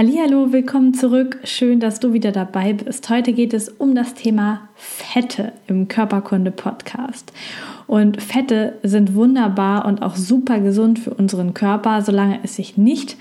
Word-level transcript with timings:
Hallo, 0.00 0.52
willkommen 0.52 0.94
zurück. 0.94 1.40
Schön, 1.42 1.80
dass 1.80 1.98
du 1.98 2.12
wieder 2.12 2.30
dabei 2.30 2.72
bist. 2.72 3.10
Heute 3.10 3.32
geht 3.32 3.52
es 3.52 3.68
um 3.68 3.96
das 3.96 4.14
Thema 4.14 4.68
Fette 4.76 5.52
im 5.66 5.88
Körperkunde 5.88 6.52
Podcast. 6.52 7.32
Und 7.88 8.22
Fette 8.22 8.78
sind 8.84 9.16
wunderbar 9.16 9.86
und 9.86 10.02
auch 10.02 10.14
super 10.14 10.60
gesund 10.60 11.00
für 11.00 11.12
unseren 11.12 11.52
Körper, 11.52 12.02
solange 12.02 12.38
es 12.44 12.54
sich 12.54 12.76
nicht 12.76 13.16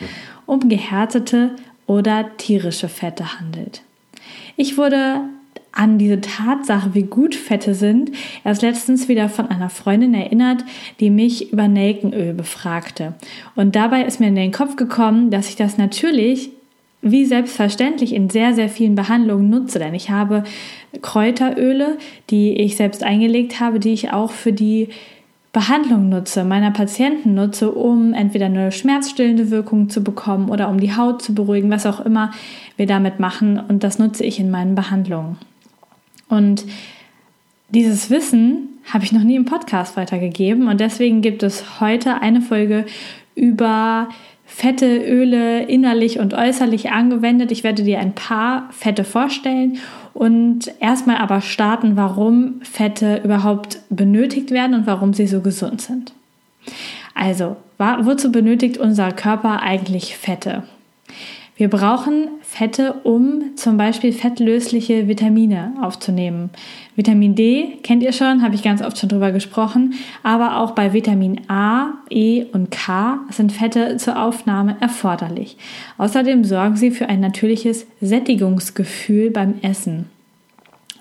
um 0.45 0.69
gehärtete 0.69 1.55
oder 1.87 2.37
tierische 2.37 2.89
Fette 2.89 3.39
handelt. 3.39 3.81
Ich 4.55 4.77
wurde 4.77 5.21
an 5.71 5.97
diese 5.97 6.21
Tatsache, 6.21 6.93
wie 6.93 7.03
gut 7.03 7.33
Fette 7.33 7.73
sind, 7.73 8.11
erst 8.43 8.61
letztens 8.61 9.07
wieder 9.07 9.29
von 9.29 9.47
einer 9.47 9.71
Freundin 9.71 10.13
erinnert, 10.13 10.63
die 10.99 11.09
mich 11.09 11.51
über 11.51 11.67
Nelkenöl 11.67 12.35
befragte. 12.35 13.15
Und 13.55 13.75
dabei 13.75 14.03
ist 14.03 14.19
mir 14.19 14.27
in 14.27 14.35
den 14.35 14.51
Kopf 14.51 14.75
gekommen, 14.75 15.31
dass 15.31 15.49
ich 15.49 15.55
das 15.55 15.79
natürlich 15.79 16.51
wie 17.01 17.25
selbstverständlich 17.25 18.13
in 18.13 18.29
sehr, 18.29 18.53
sehr 18.53 18.69
vielen 18.69 18.95
Behandlungen 18.95 19.49
nutze. 19.49 19.79
Denn 19.79 19.93
ich 19.93 20.09
habe 20.09 20.43
Kräuteröle, 21.01 21.97
die 22.29 22.53
ich 22.53 22.75
selbst 22.75 23.03
eingelegt 23.03 23.59
habe, 23.59 23.79
die 23.79 23.93
ich 23.93 24.11
auch 24.11 24.31
für 24.31 24.53
die 24.53 24.89
Behandlung 25.53 26.09
nutze, 26.09 26.43
meiner 26.43 26.71
Patienten 26.71 27.33
nutze, 27.33 27.71
um 27.71 28.13
entweder 28.13 28.45
eine 28.45 28.71
schmerzstillende 28.71 29.49
Wirkung 29.49 29.89
zu 29.89 30.03
bekommen 30.03 30.49
oder 30.49 30.69
um 30.69 30.79
die 30.79 30.95
Haut 30.95 31.21
zu 31.21 31.33
beruhigen, 31.33 31.71
was 31.71 31.85
auch 31.85 31.99
immer 31.99 32.31
wir 32.75 32.85
damit 32.85 33.19
machen. 33.19 33.59
Und 33.59 33.83
das 33.83 33.97
nutze 33.97 34.23
ich 34.23 34.39
in 34.39 34.51
meinen 34.51 34.75
Behandlungen. 34.75 35.37
Und 36.29 36.65
dieses 37.69 38.09
Wissen 38.09 38.69
habe 38.93 39.03
ich 39.03 39.11
noch 39.11 39.23
nie 39.23 39.35
im 39.35 39.45
Podcast 39.45 39.97
weitergegeben 39.97 40.67
und 40.67 40.79
deswegen 40.79 41.21
gibt 41.21 41.43
es 41.43 41.79
heute 41.81 42.21
eine 42.21 42.41
Folge 42.41 42.85
über 43.35 44.09
fette 44.47 44.97
Öle 45.05 45.63
innerlich 45.63 46.19
und 46.19 46.33
äußerlich 46.33 46.89
angewendet. 46.89 47.51
Ich 47.51 47.63
werde 47.63 47.83
dir 47.83 47.99
ein 47.99 48.15
paar 48.15 48.69
Fette 48.71 49.03
vorstellen 49.03 49.77
und 50.13 50.71
erstmal 50.79 51.17
aber 51.17 51.41
starten, 51.41 51.95
warum 51.95 52.61
Fette 52.63 53.21
überhaupt 53.23 53.79
benötigt 53.89 54.49
werden 54.49 54.73
und 54.73 54.87
warum 54.87 55.13
sie 55.13 55.27
so 55.27 55.41
gesund 55.41 55.81
sind. 55.81 56.13
Also, 57.13 57.57
wozu 57.77 58.31
benötigt 58.31 58.77
unser 58.77 59.11
Körper 59.11 59.61
eigentlich 59.61 60.17
Fette? 60.17 60.63
Wir 61.57 61.69
brauchen 61.71 62.27
Fette, 62.43 63.01
um 63.03 63.55
zum 63.55 63.77
Beispiel 63.77 64.13
fettlösliche 64.13 65.07
Vitamine 65.07 65.73
aufzunehmen. 65.81 66.51
Vitamin 66.95 67.33
D 67.33 67.79
kennt 67.81 68.03
ihr 68.03 68.13
schon, 68.13 68.43
habe 68.43 68.53
ich 68.53 68.61
ganz 68.61 68.83
oft 68.83 68.99
schon 68.99 69.09
drüber 69.09 69.31
gesprochen, 69.31 69.95
aber 70.21 70.57
auch 70.57 70.71
bei 70.71 70.93
Vitamin 70.93 71.41
A, 71.49 71.95
E 72.11 72.45
und 72.53 72.69
K 72.69 73.21
sind 73.31 73.51
Fette 73.51 73.97
zur 73.97 74.21
Aufnahme 74.21 74.77
erforderlich. 74.81 75.57
Außerdem 75.97 76.43
sorgen 76.43 76.75
sie 76.75 76.91
für 76.91 77.09
ein 77.09 77.21
natürliches 77.21 77.87
Sättigungsgefühl 78.01 79.31
beim 79.31 79.55
Essen. 79.63 80.11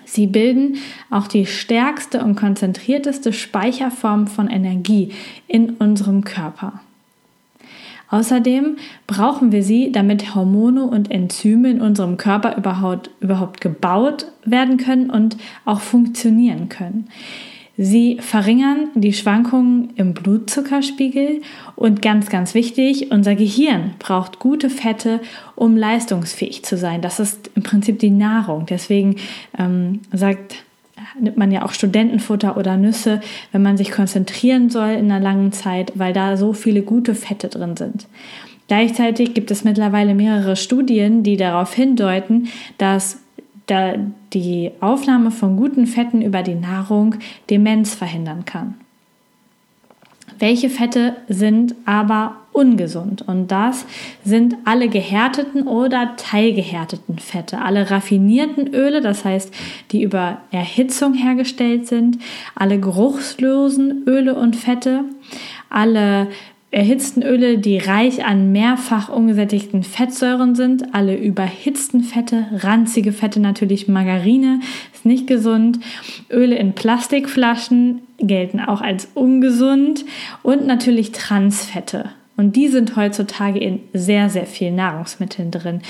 Sie 0.05 0.25
bilden 0.25 0.77
auch 1.11 1.27
die 1.27 1.45
stärkste 1.45 2.23
und 2.23 2.35
konzentrierteste 2.35 3.31
Speicherform 3.31 4.25
von 4.25 4.47
Energie 4.47 5.11
in 5.47 5.71
unserem 5.71 6.23
Körper. 6.23 6.81
Außerdem 8.09 8.77
brauchen 9.05 9.51
wir 9.51 9.63
sie, 9.63 9.91
damit 9.91 10.33
Hormone 10.33 10.85
und 10.85 11.11
Enzyme 11.11 11.69
in 11.69 11.81
unserem 11.81 12.17
Körper 12.17 12.55
überhaupt, 12.57 13.09
überhaupt 13.19 13.61
gebaut 13.61 14.27
werden 14.45 14.77
können 14.77 15.09
und 15.09 15.37
auch 15.65 15.81
funktionieren 15.81 16.69
können. 16.69 17.09
Sie 17.79 18.17
verringern 18.19 18.89
die 18.95 19.13
Schwankungen 19.13 19.91
im 19.97 20.15
Blutzuckerspiegel 20.15 21.41
und 21.75 22.01
ganz, 22.01 22.29
ganz 22.29 22.55
wichtig, 22.55 23.11
unser 23.11 23.35
Gehirn 23.35 23.91
braucht 23.99 24.39
gute 24.39 24.71
Fette, 24.71 25.19
um 25.55 25.77
leistungsfähig 25.77 26.65
zu 26.65 26.75
sein. 26.75 27.03
Das 27.03 27.19
ist 27.19 27.51
im 27.53 27.61
Prinzip 27.61 27.99
die 27.99 28.09
Nahrung. 28.09 28.65
Deswegen 28.65 29.17
ähm, 29.59 29.99
sagt 30.11 30.63
nimmt 31.19 31.37
man 31.37 31.51
ja 31.51 31.63
auch 31.63 31.73
Studentenfutter 31.73 32.57
oder 32.57 32.77
Nüsse, 32.77 33.21
wenn 33.51 33.61
man 33.61 33.77
sich 33.77 33.91
konzentrieren 33.91 34.69
soll 34.69 34.89
in 34.89 35.11
einer 35.11 35.19
langen 35.23 35.51
Zeit, 35.51 35.93
weil 35.95 36.13
da 36.13 36.37
so 36.37 36.53
viele 36.53 36.81
gute 36.81 37.15
Fette 37.15 37.47
drin 37.49 37.77
sind. 37.77 38.07
Gleichzeitig 38.67 39.33
gibt 39.33 39.49
es 39.49 39.63
mittlerweile 39.63 40.13
mehrere 40.13 40.55
Studien, 40.55 41.23
die 41.23 41.37
darauf 41.37 41.73
hindeuten, 41.73 42.49
dass 42.77 43.19
die 44.33 44.71
Aufnahme 44.79 45.31
von 45.31 45.57
guten 45.57 45.87
Fetten 45.87 46.21
über 46.21 46.41
die 46.41 46.55
Nahrung 46.55 47.15
Demenz 47.49 47.93
verhindern 47.93 48.45
kann. 48.45 48.75
Welche 50.39 50.69
Fette 50.69 51.15
sind 51.27 51.75
aber 51.85 52.37
ungesund? 52.57 53.21
Und 53.21 53.51
das 53.51 53.85
sind 54.25 54.55
alle 54.65 54.89
gehärteten 54.89 55.67
oder 55.67 56.15
teilgehärteten 56.17 57.19
Fette, 57.19 57.61
alle 57.61 57.91
raffinierten 57.91 58.73
Öle, 58.73 59.01
das 59.01 59.23
heißt, 59.23 59.53
die 59.91 60.01
über 60.01 60.41
Erhitzung 60.51 61.13
hergestellt 61.13 61.87
sind, 61.87 62.17
alle 62.55 62.79
geruchslosen 62.79 64.03
Öle 64.07 64.35
und 64.35 64.55
Fette, 64.55 65.05
alle 65.69 66.27
erhitzten 66.69 67.23
Öle, 67.23 67.59
die 67.59 67.77
reich 67.77 68.25
an 68.25 68.51
mehrfach 68.51 69.09
ungesättigten 69.09 69.83
Fettsäuren 69.83 70.53
sind, 70.53 70.93
alle 70.93 71.15
überhitzten 71.15 72.03
Fette, 72.03 72.47
ranzige 72.51 73.13
Fette 73.13 73.39
natürlich, 73.39 73.87
Margarine 73.87 74.59
ist 74.93 75.05
nicht 75.05 75.27
gesund, 75.27 75.79
Öle 76.29 76.55
in 76.55 76.73
Plastikflaschen 76.73 78.01
gelten 78.17 78.59
auch 78.59 78.81
als 78.81 79.09
ungesund 79.13 80.03
und 80.43 80.67
natürlich 80.67 81.11
Transfette. 81.13 82.09
Und 82.37 82.55
die 82.55 82.67
sind 82.67 82.95
heutzutage 82.95 83.57
in 83.57 83.79
sehr, 83.93 84.29
sehr 84.29 84.45
vielen 84.45 84.75
Nahrungsmitteln 84.75 85.49
drin. 85.49 85.81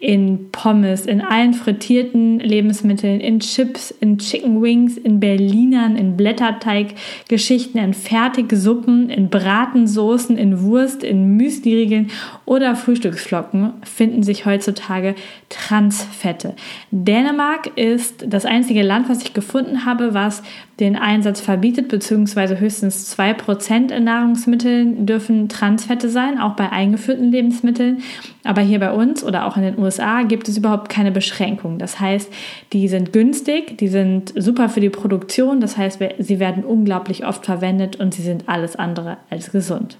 In 0.00 0.50
Pommes, 0.50 1.06
in 1.06 1.20
allen 1.20 1.54
frittierten 1.54 2.40
Lebensmitteln, 2.40 3.20
in 3.20 3.38
Chips, 3.38 3.92
in 3.92 4.18
Chicken 4.18 4.60
Wings, 4.60 4.96
in 4.96 5.20
Berlinern, 5.20 5.96
in 5.96 6.16
Blätterteiggeschichten, 6.16 7.80
in 7.80 7.94
Fertigsuppen, 7.94 9.10
in 9.10 9.30
Bratensoßen, 9.30 10.36
in 10.36 10.62
Wurst, 10.62 11.04
in 11.04 11.36
Müsliriegeln 11.36 12.10
oder 12.46 12.74
Frühstücksflocken 12.74 13.74
finden 13.84 14.24
sich 14.24 14.44
heutzutage 14.44 15.14
Transfette. 15.50 16.56
Dänemark 16.90 17.78
ist 17.78 18.24
das 18.26 18.44
einzige 18.44 18.82
Land, 18.82 19.08
was 19.08 19.22
ich 19.22 19.34
gefunden 19.34 19.84
habe, 19.84 20.14
was 20.14 20.42
den 20.80 20.96
Einsatz 20.96 21.40
verbietet, 21.40 21.86
beziehungsweise 21.88 22.58
höchstens 22.58 23.16
2% 23.16 23.92
in 23.92 24.04
Nahrungsmitteln 24.04 25.06
dürfen 25.06 25.48
Transfette 25.48 25.91
sein, 26.08 26.38
auch 26.38 26.54
bei 26.54 26.70
eingeführten 26.70 27.30
Lebensmitteln. 27.30 28.02
Aber 28.44 28.60
hier 28.62 28.78
bei 28.78 28.92
uns 28.92 29.24
oder 29.24 29.46
auch 29.46 29.56
in 29.56 29.62
den 29.62 29.78
USA 29.78 30.22
gibt 30.22 30.48
es 30.48 30.56
überhaupt 30.56 30.88
keine 30.88 31.12
Beschränkung. 31.12 31.78
Das 31.78 32.00
heißt, 32.00 32.32
die 32.72 32.88
sind 32.88 33.12
günstig, 33.12 33.78
die 33.78 33.88
sind 33.88 34.32
super 34.36 34.68
für 34.68 34.80
die 34.80 34.90
Produktion, 34.90 35.60
das 35.60 35.76
heißt, 35.76 36.00
sie 36.18 36.38
werden 36.38 36.64
unglaublich 36.64 37.26
oft 37.26 37.44
verwendet 37.44 37.96
und 37.96 38.14
sie 38.14 38.22
sind 38.22 38.48
alles 38.48 38.76
andere 38.76 39.18
als 39.30 39.52
gesund. 39.52 39.98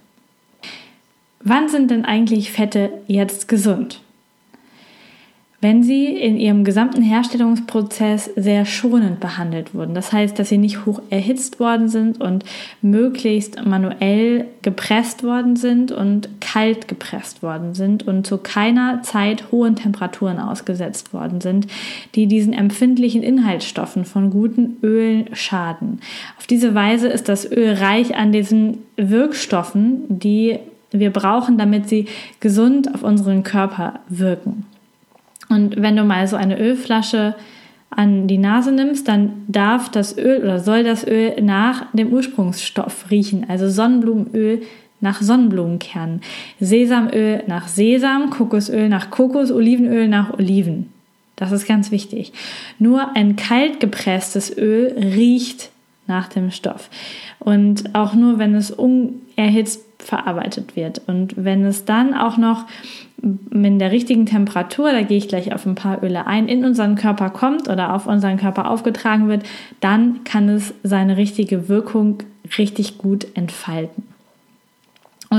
Wann 1.44 1.68
sind 1.68 1.90
denn 1.90 2.04
eigentlich 2.04 2.52
Fette 2.52 2.90
jetzt 3.08 3.48
gesund? 3.48 4.00
Wenn 5.62 5.84
sie 5.84 6.06
in 6.06 6.36
ihrem 6.38 6.64
gesamten 6.64 7.02
Herstellungsprozess 7.02 8.28
sehr 8.34 8.66
schonend 8.66 9.20
behandelt 9.20 9.74
wurden. 9.74 9.94
Das 9.94 10.12
heißt, 10.12 10.36
dass 10.36 10.48
sie 10.48 10.58
nicht 10.58 10.84
hoch 10.86 11.00
erhitzt 11.08 11.60
worden 11.60 11.88
sind 11.88 12.20
und 12.20 12.44
möglichst 12.82 13.64
manuell 13.64 14.46
gepresst 14.62 15.22
worden 15.22 15.54
sind 15.54 15.92
und 15.92 16.28
kalt 16.40 16.88
gepresst 16.88 17.44
worden 17.44 17.74
sind 17.74 18.08
und 18.08 18.26
zu 18.26 18.38
keiner 18.38 19.02
Zeit 19.04 19.52
hohen 19.52 19.76
Temperaturen 19.76 20.40
ausgesetzt 20.40 21.14
worden 21.14 21.40
sind, 21.40 21.68
die 22.16 22.26
diesen 22.26 22.54
empfindlichen 22.54 23.22
Inhaltsstoffen 23.22 24.04
von 24.04 24.30
guten 24.30 24.78
Ölen 24.82 25.26
schaden. 25.32 26.00
Auf 26.38 26.48
diese 26.48 26.74
Weise 26.74 27.06
ist 27.06 27.28
das 27.28 27.48
Öl 27.48 27.74
reich 27.74 28.16
an 28.16 28.32
diesen 28.32 28.78
Wirkstoffen, 28.96 30.18
die 30.18 30.58
wir 30.90 31.10
brauchen, 31.10 31.56
damit 31.56 31.88
sie 31.88 32.06
gesund 32.40 32.92
auf 32.92 33.04
unseren 33.04 33.44
Körper 33.44 34.00
wirken. 34.08 34.66
Und 35.52 35.80
wenn 35.80 35.96
du 35.96 36.04
mal 36.04 36.26
so 36.26 36.36
eine 36.36 36.58
Ölflasche 36.58 37.34
an 37.90 38.26
die 38.26 38.38
Nase 38.38 38.72
nimmst, 38.72 39.06
dann 39.06 39.44
darf 39.48 39.90
das 39.90 40.16
Öl 40.16 40.42
oder 40.42 40.60
soll 40.60 40.82
das 40.82 41.06
Öl 41.06 41.40
nach 41.42 41.86
dem 41.92 42.12
Ursprungsstoff 42.12 43.10
riechen, 43.10 43.44
also 43.48 43.68
Sonnenblumenöl 43.68 44.62
nach 45.00 45.20
Sonnenblumenkernen, 45.20 46.22
Sesamöl 46.60 47.42
nach 47.48 47.68
Sesam, 47.68 48.30
Kokosöl 48.30 48.88
nach 48.88 49.10
Kokos, 49.10 49.50
Olivenöl 49.50 50.08
nach 50.08 50.32
Oliven. 50.32 50.90
Das 51.36 51.52
ist 51.52 51.66
ganz 51.66 51.90
wichtig. 51.90 52.32
Nur 52.78 53.14
ein 53.16 53.36
kalt 53.36 53.80
gepresstes 53.80 54.56
Öl 54.56 54.94
riecht 54.96 55.70
nach 56.06 56.28
dem 56.28 56.50
Stoff. 56.50 56.88
Und 57.40 57.94
auch 57.94 58.14
nur, 58.14 58.38
wenn 58.38 58.54
es 58.54 58.70
unerhitzt 58.70 59.91
verarbeitet 60.04 60.76
wird. 60.76 61.02
Und 61.06 61.34
wenn 61.36 61.64
es 61.64 61.84
dann 61.84 62.14
auch 62.14 62.36
noch 62.36 62.66
in 63.22 63.78
der 63.78 63.92
richtigen 63.92 64.26
Temperatur, 64.26 64.90
da 64.92 65.02
gehe 65.02 65.18
ich 65.18 65.28
gleich 65.28 65.54
auf 65.54 65.64
ein 65.64 65.76
paar 65.76 66.02
Öle 66.02 66.26
ein, 66.26 66.48
in 66.48 66.64
unseren 66.64 66.96
Körper 66.96 67.30
kommt 67.30 67.68
oder 67.68 67.94
auf 67.94 68.06
unseren 68.06 68.36
Körper 68.36 68.68
aufgetragen 68.68 69.28
wird, 69.28 69.44
dann 69.80 70.24
kann 70.24 70.48
es 70.48 70.74
seine 70.82 71.16
richtige 71.16 71.68
Wirkung 71.68 72.18
richtig 72.58 72.98
gut 72.98 73.26
entfalten. 73.34 74.11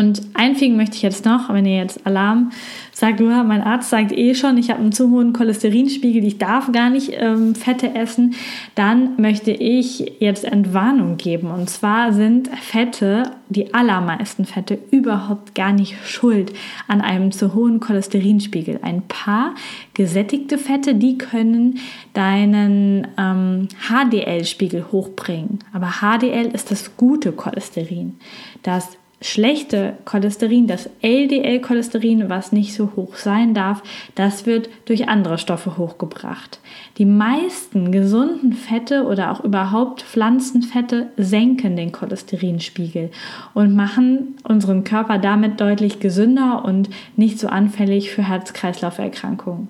Und 0.04 0.22
einfügen 0.34 0.76
möchte 0.76 0.98
ich 0.98 1.02
jetzt 1.02 1.24
noch, 1.24 1.48
wenn 1.48 1.66
ihr 1.66 1.78
jetzt 1.78 2.06
Alarm 2.06 2.52
sagt, 2.92 3.22
du, 3.22 3.24
mein 3.24 3.62
Arzt 3.62 3.90
sagt 3.90 4.12
eh 4.12 4.36
schon, 4.36 4.58
ich 4.58 4.70
habe 4.70 4.82
einen 4.82 4.92
zu 4.92 5.10
hohen 5.12 5.32
Cholesterinspiegel, 5.32 6.26
ich 6.26 6.38
darf 6.38 6.74
gar 6.74 6.90
nicht 6.90 7.12
ähm, 7.14 7.56
Fette 7.56 7.96
essen, 7.96 8.36
dann 8.76 9.16
möchte 9.16 9.52
ich 9.52 10.18
jetzt 10.20 10.44
Entwarnung 10.44 11.16
geben. 11.16 11.52
Und 11.52 11.70
zwar 11.70 12.12
sind 12.12 12.50
Fette, 12.50 13.32
die 13.48 13.74
allermeisten 13.74 14.44
Fette, 14.44 14.78
überhaupt 14.92 15.56
gar 15.56 15.72
nicht 15.72 15.96
schuld 16.06 16.52
an 16.90 17.00
einem 17.00 17.32
zu 17.32 17.54
hohen 17.54 17.80
Cholesterinspiegel. 17.80 18.80
Ein 18.82 19.04
paar 19.08 19.56
gesättigte 19.94 20.58
Fette, 20.58 20.96
die 20.96 21.18
können 21.18 21.80
deinen 22.14 23.08
ähm, 23.18 23.70
HDL-Spiegel 23.88 24.88
hochbringen. 24.92 25.60
Aber 25.72 26.02
HDL 26.02 26.48
ist 26.54 26.72
das 26.72 26.98
gute 26.98 27.32
Cholesterin. 27.32 28.18
Das 28.64 28.98
schlechte 29.24 29.94
Cholesterin, 30.06 30.68
das 30.68 30.90
LDL-Cholesterin, 31.02 32.30
was 32.30 32.52
nicht 32.52 32.74
so 32.74 32.92
hoch 32.96 33.16
sein 33.16 33.54
darf, 33.54 33.81
das 34.16 34.46
wird 34.46 34.70
durch 34.86 35.08
andere 35.08 35.38
Stoffe 35.38 35.78
hochgebracht. 35.78 36.60
Die 36.98 37.06
meisten 37.06 37.92
gesunden 37.92 38.54
Fette 38.54 39.06
oder 39.06 39.31
auch 39.31 39.44
überhaupt 39.44 40.02
Pflanzenfette 40.02 41.08
senken 41.18 41.75
den 41.75 41.92
Cholesterinspiegel 41.92 43.12
und 43.54 43.75
machen 43.75 44.36
unseren 44.44 44.84
Körper 44.84 45.18
damit 45.18 45.60
deutlich 45.60 46.00
gesünder 46.00 46.64
und 46.66 46.90
nicht 47.16 47.40
so 47.40 47.48
anfällig 47.48 48.12
für 48.12 48.28
Herz-Kreislauf-Erkrankungen. 48.28 49.70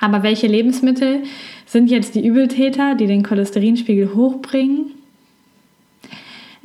Aber 0.00 0.22
welche 0.22 0.46
Lebensmittel 0.46 1.22
sind 1.64 1.90
jetzt 1.90 2.14
die 2.14 2.26
Übeltäter, 2.26 2.94
die 2.94 3.06
den 3.06 3.22
Cholesterinspiegel 3.22 4.14
hochbringen? 4.14 4.95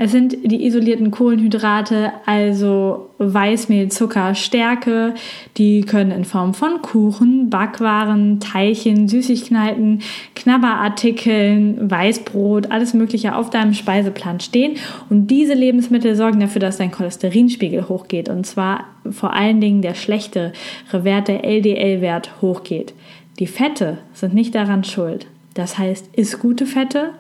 Es 0.04 0.12
sind 0.12 0.36
die 0.44 0.66
isolierten 0.66 1.12
Kohlenhydrate, 1.12 2.12
also 2.26 3.12
Weißmehl, 3.20 3.90
Zucker, 3.90 4.34
Stärke. 4.34 5.14
Die 5.58 5.82
können 5.82 6.10
in 6.10 6.26
Form 6.26 6.56
von 6.56 6.82
Kuchen, 6.82 7.52
Backwaren, 7.52 8.40
Teilchen, 8.40 9.08
Süßigkeiten, 9.08 10.02
Knabberartikeln, 10.34 11.92
Weißbrot, 11.92 12.72
alles 12.72 12.96
Mögliche 12.96 13.36
auf 13.36 13.52
deinem 13.52 13.76
Speiseplan 13.76 14.40
stehen. 14.40 14.78
Und 15.12 15.28
diese 15.28 15.54
Lebensmittel 15.54 16.16
sorgen 16.16 16.40
dafür, 16.40 16.62
dass 16.62 16.78
dein 16.78 16.90
Cholesterinspiegel 16.90 17.88
hochgeht. 17.88 18.28
Und 18.28 18.48
zwar 18.48 18.86
vor 19.08 19.34
allen 19.34 19.62
Dingen 19.62 19.84
der 19.84 19.94
schlechtere 19.94 20.54
Wert, 20.92 21.28
der 21.28 21.44
LDL-Wert 21.44 22.42
hochgeht. 22.42 22.96
Die 23.38 23.46
Fette 23.46 24.00
sind 24.14 24.34
nicht 24.34 24.56
daran 24.56 24.84
schuld. 24.84 25.28
Das 25.54 25.78
heißt, 25.78 26.10
iss 26.14 26.40
gute 26.40 26.66
Fette 26.66 27.12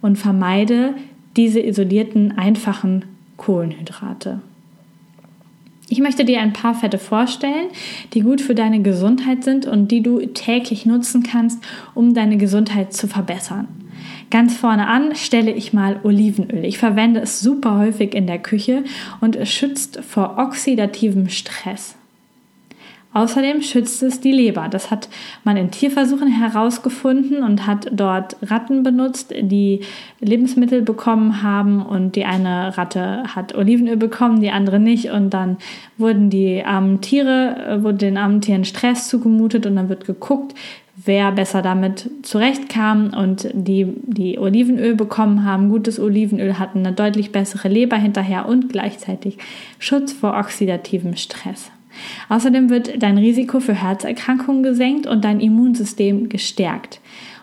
und 0.00 0.16
vermeide 0.16 0.94
diese 1.36 1.60
isolierten, 1.60 2.36
einfachen 2.38 3.04
Kohlenhydrate. 3.36 4.40
Ich 5.88 6.00
möchte 6.00 6.24
dir 6.24 6.40
ein 6.40 6.52
paar 6.52 6.74
Fette 6.74 6.98
vorstellen, 6.98 7.68
die 8.14 8.20
gut 8.20 8.40
für 8.40 8.54
deine 8.54 8.80
Gesundheit 8.80 9.44
sind 9.44 9.66
und 9.66 9.88
die 9.88 10.02
du 10.02 10.24
täglich 10.26 10.86
nutzen 10.86 11.22
kannst, 11.22 11.62
um 11.94 12.14
deine 12.14 12.38
Gesundheit 12.38 12.94
zu 12.94 13.06
verbessern. 13.06 13.68
Ganz 14.30 14.56
vorne 14.56 14.88
an 14.88 15.14
stelle 15.14 15.52
ich 15.52 15.72
mal 15.72 16.00
Olivenöl. 16.02 16.64
Ich 16.64 16.78
verwende 16.78 17.20
es 17.20 17.40
super 17.40 17.78
häufig 17.78 18.14
in 18.14 18.26
der 18.26 18.38
Küche 18.38 18.84
und 19.20 19.36
es 19.36 19.50
schützt 19.50 20.00
vor 20.02 20.38
oxidativem 20.38 21.28
Stress. 21.28 21.96
Außerdem 23.14 23.62
schützt 23.62 24.02
es 24.02 24.20
die 24.20 24.32
Leber. 24.32 24.66
Das 24.68 24.90
hat 24.90 25.08
man 25.44 25.56
in 25.56 25.70
Tierversuchen 25.70 26.26
herausgefunden 26.26 27.44
und 27.44 27.64
hat 27.64 27.88
dort 27.92 28.36
Ratten 28.42 28.82
benutzt, 28.82 29.32
die 29.40 29.82
Lebensmittel 30.18 30.82
bekommen 30.82 31.40
haben 31.40 31.80
und 31.80 32.16
die 32.16 32.24
eine 32.24 32.76
Ratte 32.76 33.22
hat 33.34 33.54
Olivenöl 33.54 33.96
bekommen, 33.96 34.40
die 34.40 34.50
andere 34.50 34.80
nicht 34.80 35.10
und 35.10 35.30
dann 35.30 35.58
wurden 35.96 36.28
die 36.28 36.64
armen 36.64 37.00
Tiere, 37.00 37.56
äh, 37.68 37.82
wurde 37.84 37.98
den 37.98 38.16
armen 38.16 38.40
Tieren 38.40 38.64
Stress 38.64 39.06
zugemutet 39.08 39.64
und 39.64 39.76
dann 39.76 39.88
wird 39.88 40.06
geguckt, 40.06 40.52
wer 40.96 41.30
besser 41.30 41.62
damit 41.62 42.10
zurechtkam 42.22 43.12
und 43.16 43.48
die, 43.52 43.86
die 44.02 44.40
Olivenöl 44.40 44.96
bekommen 44.96 45.44
haben, 45.44 45.68
gutes 45.68 46.00
Olivenöl 46.00 46.58
hatten 46.58 46.80
eine 46.80 46.92
deutlich 46.92 47.30
bessere 47.30 47.68
Leber 47.68 47.96
hinterher 47.96 48.48
und 48.48 48.70
gleichzeitig 48.70 49.38
Schutz 49.78 50.12
vor 50.12 50.36
oxidativem 50.36 51.14
Stress. 51.14 51.70
Außerdem 52.28 52.70
wird 52.70 53.02
dein 53.02 53.18
Risiko 53.18 53.60
für 53.60 53.74
Herzerkrankungen 53.74 54.62
gesenkt 54.62 55.06
und 55.06 55.24
dein 55.24 55.40
Immunsystem 55.40 56.28
gestärkt. 56.28 57.00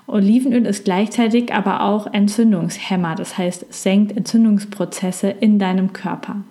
Olivenöl 0.07 0.65
ist 0.65 0.85
gleichzeitig 0.85 1.53
aber 1.53 1.83
auch 1.83 2.11
Entzündungshemmer, 2.11 3.15
das 3.15 3.37
heißt, 3.37 3.65
es 3.69 3.83
senkt 3.83 4.17
Entzündungsprozesse 4.17 5.29
in 5.29 5.57
deinem 5.57 5.93
Körper. 5.93 6.43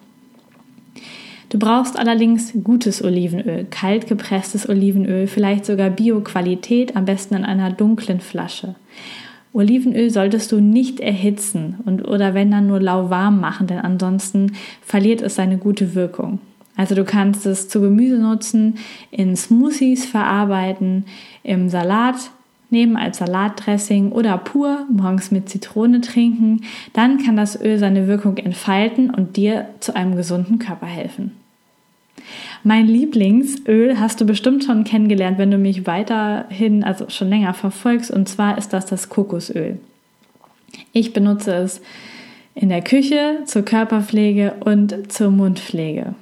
Du 1.51 1.59
brauchst 1.59 1.99
allerdings 1.99 2.53
gutes 2.63 3.03
Olivenöl, 3.03 3.67
kalt 3.69 4.07
gepresstes 4.07 4.69
Olivenöl, 4.69 5.27
vielleicht 5.27 5.67
sogar 5.67 5.91
Bio-Qualität, 5.91 6.95
am 6.95 7.05
besten 7.05 7.35
in 7.35 7.45
einer 7.45 7.73
dunklen 7.73 8.21
Flasche. 8.21 8.77
Olivenöl 9.53 10.11
solltest 10.11 10.53
du 10.53 10.61
nicht 10.61 11.01
erhitzen 11.01 11.81
und 11.85 12.07
oder 12.07 12.35
wenn 12.35 12.53
dann 12.53 12.69
nur 12.69 12.81
lauwarm 12.81 13.41
machen, 13.41 13.67
denn 13.67 13.81
ansonsten 13.81 14.53
verliert 14.81 15.23
es 15.23 15.35
seine 15.35 15.59
gute 15.59 15.97
Wirkung. 15.97 16.39
Also 16.77 16.95
du 16.95 17.05
kannst 17.05 17.47
es 17.47 17.69
zu 17.69 17.81
Gemüse 17.81 18.19
nutzen, 18.19 18.79
in 19.11 19.37
Smoothies 19.37 20.07
verarbeiten, 20.07 21.05
im 21.43 21.69
Salat 21.69 22.31
nehmen 22.71 22.97
als 22.97 23.19
Salatdressing 23.19 24.13
oder 24.13 24.39
pur 24.39 24.87
morgens 24.91 25.31
mit 25.31 25.49
Zitrone 25.49 26.01
trinken. 26.01 26.63
Dann 26.93 27.19
kann 27.19 27.37
das 27.37 27.61
Öl 27.61 27.79
seine 27.79 28.07
Wirkung 28.07 28.37
entfalten 28.37 29.11
und 29.11 29.37
dir 29.37 29.67
zu 29.81 29.95
einem 29.95 30.17
gesunden 30.17 30.59
Körper 30.59 30.87
helfen. 30.87 31.33
Mein 32.63 32.87
Lieblingsöl 32.87 33.99
hast 33.99 34.21
du 34.21 34.27
bestimmt 34.27 34.65
schon 34.65 34.85
kennengelernt, 34.85 35.39
wenn 35.39 35.51
du 35.51 35.59
mich 35.59 35.87
weiterhin, 35.87 36.85
also 36.85 37.09
schon 37.09 37.31
länger 37.31 37.55
verfolgst, 37.55 38.11
und 38.11 38.29
zwar 38.29 38.59
ist 38.59 38.73
das 38.73 38.87
das 38.87 39.09
Kokosöl. 39.09 39.79
Ich 40.93 41.13
benutze 41.13 41.55
es 41.55 41.81
in 42.55 42.69
der 42.69 42.83
Küche, 42.83 43.39
zur 43.47 43.63
Körperpflege 43.63 44.55
und 44.65 45.11
zur 45.11 45.31
Mundpflege. 45.31 46.15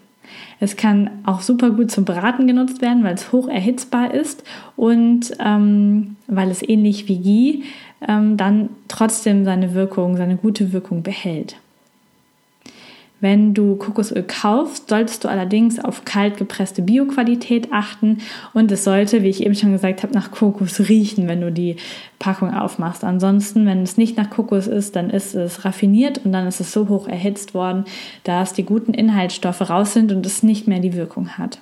Es 0.60 0.76
kann 0.76 1.10
auch 1.24 1.40
super 1.40 1.70
gut 1.70 1.90
zum 1.90 2.04
Braten 2.04 2.46
genutzt 2.46 2.82
werden, 2.82 3.04
weil 3.04 3.14
es 3.14 3.32
hoch 3.32 3.48
erhitzbar 3.48 4.14
ist 4.14 4.44
und 4.76 5.32
ähm, 5.44 6.16
weil 6.26 6.50
es 6.50 6.62
ähnlich 6.62 7.08
wie 7.08 7.18
Ghee 7.18 7.62
ähm, 8.06 8.36
dann 8.36 8.70
trotzdem 8.88 9.44
seine 9.44 9.74
Wirkung, 9.74 10.16
seine 10.16 10.36
gute 10.36 10.72
Wirkung 10.72 11.02
behält. 11.02 11.56
Wenn 13.20 13.52
du 13.52 13.74
Kokosöl 13.76 14.22
kaufst, 14.22 14.88
solltest 14.88 15.24
du 15.24 15.28
allerdings 15.28 15.80
auf 15.80 16.04
kalt 16.04 16.36
gepresste 16.36 16.82
Bioqualität 16.82 17.72
achten 17.72 18.18
und 18.54 18.70
es 18.70 18.84
sollte, 18.84 19.22
wie 19.22 19.28
ich 19.28 19.44
eben 19.44 19.56
schon 19.56 19.72
gesagt 19.72 20.04
habe, 20.04 20.14
nach 20.14 20.30
Kokos 20.30 20.88
riechen, 20.88 21.26
wenn 21.26 21.40
du 21.40 21.50
die 21.50 21.76
Packung 22.20 22.54
aufmachst. 22.54 23.02
Ansonsten, 23.02 23.66
wenn 23.66 23.82
es 23.82 23.96
nicht 23.96 24.16
nach 24.16 24.30
Kokos 24.30 24.68
ist, 24.68 24.94
dann 24.94 25.10
ist 25.10 25.34
es 25.34 25.64
raffiniert 25.64 26.24
und 26.24 26.32
dann 26.32 26.46
ist 26.46 26.60
es 26.60 26.72
so 26.72 26.88
hoch 26.88 27.08
erhitzt 27.08 27.54
worden, 27.54 27.84
dass 28.22 28.52
die 28.52 28.64
guten 28.64 28.94
Inhaltsstoffe 28.94 29.68
raus 29.68 29.94
sind 29.94 30.12
und 30.12 30.24
es 30.24 30.44
nicht 30.44 30.68
mehr 30.68 30.78
die 30.78 30.94
Wirkung 30.94 31.30
hat. 31.38 31.58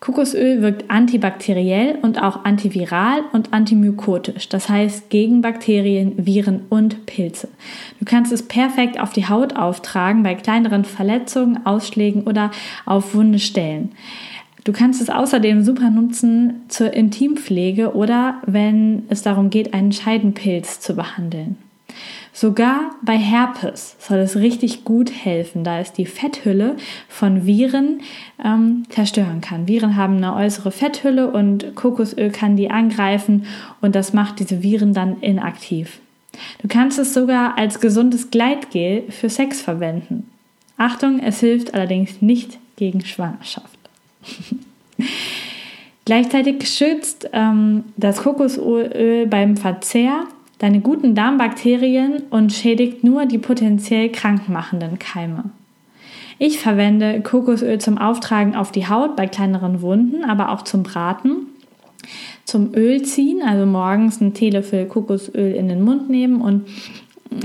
Kokosöl 0.00 0.60
wirkt 0.60 0.90
antibakteriell 0.90 1.98
und 2.02 2.22
auch 2.22 2.44
antiviral 2.44 3.22
und 3.32 3.54
antimykotisch, 3.54 4.48
das 4.48 4.68
heißt 4.68 5.08
gegen 5.08 5.40
Bakterien, 5.40 6.12
Viren 6.16 6.60
und 6.68 7.06
Pilze. 7.06 7.48
Du 7.98 8.04
kannst 8.04 8.30
es 8.30 8.42
perfekt 8.42 9.00
auf 9.00 9.14
die 9.14 9.28
Haut 9.28 9.56
auftragen 9.56 10.22
bei 10.22 10.34
kleineren 10.34 10.84
Verletzungen, 10.84 11.64
Ausschlägen 11.64 12.24
oder 12.24 12.50
auf 12.84 13.14
wunde 13.14 13.38
Stellen. 13.38 13.92
Du 14.64 14.72
kannst 14.72 15.00
es 15.00 15.08
außerdem 15.10 15.62
super 15.62 15.90
nutzen 15.90 16.64
zur 16.68 16.92
Intimpflege 16.92 17.94
oder 17.94 18.42
wenn 18.44 19.04
es 19.08 19.22
darum 19.22 19.48
geht, 19.48 19.72
einen 19.72 19.92
Scheidenpilz 19.92 20.80
zu 20.80 20.94
behandeln. 20.94 21.56
Sogar 22.38 22.90
bei 23.00 23.16
Herpes 23.16 23.96
soll 23.98 24.18
es 24.18 24.36
richtig 24.36 24.84
gut 24.84 25.10
helfen, 25.10 25.64
da 25.64 25.78
es 25.78 25.94
die 25.94 26.04
Fetthülle 26.04 26.76
von 27.08 27.46
Viren 27.46 28.02
ähm, 28.44 28.82
zerstören 28.90 29.40
kann. 29.40 29.66
Viren 29.68 29.96
haben 29.96 30.18
eine 30.18 30.34
äußere 30.34 30.70
Fetthülle 30.70 31.30
und 31.30 31.74
Kokosöl 31.74 32.30
kann 32.30 32.58
die 32.58 32.68
angreifen 32.70 33.46
und 33.80 33.94
das 33.94 34.12
macht 34.12 34.38
diese 34.38 34.62
Viren 34.62 34.92
dann 34.92 35.22
inaktiv. 35.22 36.00
Du 36.60 36.68
kannst 36.68 36.98
es 36.98 37.14
sogar 37.14 37.56
als 37.56 37.80
gesundes 37.80 38.30
Gleitgel 38.30 39.04
für 39.08 39.30
Sex 39.30 39.62
verwenden. 39.62 40.28
Achtung, 40.76 41.20
es 41.20 41.40
hilft 41.40 41.72
allerdings 41.72 42.20
nicht 42.20 42.58
gegen 42.76 43.02
Schwangerschaft. 43.02 43.78
Gleichzeitig 46.04 46.68
schützt 46.68 47.30
ähm, 47.32 47.84
das 47.96 48.18
Kokosöl 48.18 49.26
beim 49.26 49.56
Verzehr 49.56 50.26
deine 50.58 50.80
guten 50.80 51.14
Darmbakterien 51.14 52.22
und 52.30 52.52
schädigt 52.52 53.04
nur 53.04 53.26
die 53.26 53.38
potenziell 53.38 54.10
krankmachenden 54.10 54.98
Keime. 54.98 55.44
Ich 56.38 56.58
verwende 56.58 57.20
Kokosöl 57.22 57.78
zum 57.78 57.98
Auftragen 57.98 58.54
auf 58.54 58.70
die 58.70 58.88
Haut 58.88 59.16
bei 59.16 59.26
kleineren 59.26 59.80
Wunden, 59.80 60.24
aber 60.24 60.50
auch 60.50 60.62
zum 60.62 60.82
Braten. 60.82 61.46
Zum 62.44 62.74
Ölziehen, 62.74 63.42
also 63.42 63.66
morgens 63.66 64.20
einen 64.20 64.34
Teelöffel 64.34 64.86
Kokosöl 64.86 65.52
in 65.52 65.68
den 65.68 65.82
Mund 65.82 66.08
nehmen 66.08 66.40
und 66.40 66.66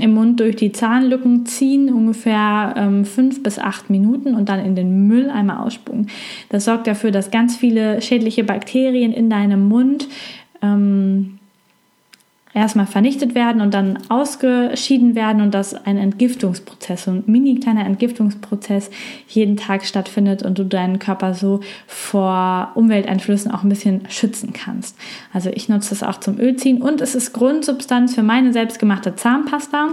im 0.00 0.14
Mund 0.14 0.38
durch 0.40 0.56
die 0.56 0.72
Zahnlücken 0.72 1.44
ziehen, 1.46 1.92
ungefähr 1.92 2.74
ähm, 2.76 3.04
fünf 3.04 3.42
bis 3.42 3.58
acht 3.58 3.90
Minuten 3.90 4.34
und 4.34 4.48
dann 4.48 4.64
in 4.64 4.76
den 4.76 5.08
Müll 5.08 5.28
einmal 5.28 5.58
ausspucken. 5.58 6.06
Das 6.50 6.66
sorgt 6.66 6.86
dafür, 6.86 7.10
dass 7.10 7.30
ganz 7.30 7.56
viele 7.56 8.00
schädliche 8.00 8.44
Bakterien 8.44 9.12
in 9.12 9.28
deinem 9.28 9.68
Mund 9.68 10.06
ähm, 10.62 11.38
erstmal 12.54 12.86
vernichtet 12.86 13.34
werden 13.34 13.62
und 13.62 13.72
dann 13.72 13.98
ausgeschieden 14.08 15.14
werden 15.14 15.40
und 15.40 15.52
dass 15.52 15.74
ein 15.74 15.96
Entgiftungsprozess, 15.96 17.08
ein 17.08 17.24
mini 17.26 17.58
kleiner 17.58 17.86
Entgiftungsprozess 17.86 18.90
jeden 19.28 19.56
Tag 19.56 19.84
stattfindet 19.84 20.42
und 20.42 20.58
du 20.58 20.64
deinen 20.64 20.98
Körper 20.98 21.34
so 21.34 21.60
vor 21.86 22.72
Umwelteinflüssen 22.74 23.50
auch 23.50 23.62
ein 23.62 23.68
bisschen 23.68 24.02
schützen 24.10 24.52
kannst. 24.52 24.96
Also 25.32 25.50
ich 25.50 25.68
nutze 25.68 25.90
das 25.90 26.02
auch 26.02 26.20
zum 26.20 26.38
Ölziehen 26.38 26.82
und 26.82 27.00
es 27.00 27.14
ist 27.14 27.32
Grundsubstanz 27.32 28.14
für 28.14 28.22
meine 28.22 28.52
selbstgemachte 28.52 29.16
Zahnpasta. 29.16 29.88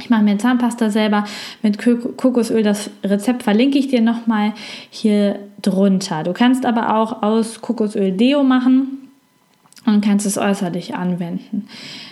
Ich 0.00 0.10
mache 0.10 0.22
mir 0.22 0.38
Zahnpasta 0.38 0.90
selber 0.90 1.24
mit 1.60 1.78
Kokosöl. 1.78 2.62
Das 2.62 2.88
Rezept 3.02 3.42
verlinke 3.42 3.78
ich 3.78 3.88
dir 3.88 4.00
nochmal 4.00 4.52
hier 4.90 5.40
drunter. 5.60 6.22
Du 6.22 6.32
kannst 6.32 6.64
aber 6.64 6.94
auch 6.96 7.24
aus 7.24 7.60
Kokosöl 7.60 8.12
Deo 8.12 8.44
machen 8.44 9.07
und 9.86 10.04
kannst 10.04 10.26
es 10.26 10.38
äußerlich 10.38 10.94
anwenden. 10.94 11.68